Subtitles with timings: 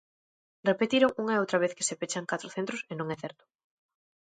[0.69, 3.43] Repetiron unha e outra vez que se pechan catro centros e non é certo.